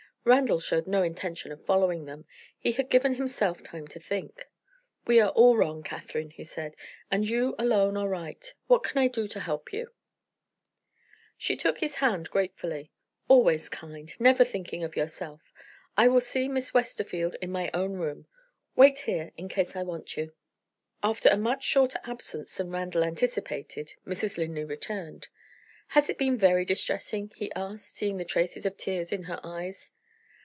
[0.23, 2.25] Randal showed no intention of following them;
[2.59, 4.47] he had given himself time to think.
[5.07, 6.75] "We are all wrong, Catherine," he said;
[7.09, 8.53] "and you alone are right.
[8.67, 9.91] What can I do to help you?"
[11.39, 12.91] She took his hand gratefully.
[13.27, 14.13] "Always kind!
[14.19, 15.41] Never thinking of yourself!
[15.97, 18.27] I will see Miss Westerfield in my own room.
[18.75, 20.33] Wait here, in case I want you."
[21.01, 24.37] After a much shorter absence than Randal anticipated, Mrs.
[24.37, 25.29] Linley returned.
[25.87, 29.93] "Has it been very distressing?" he asked, seeing the traces of tears in her eyes.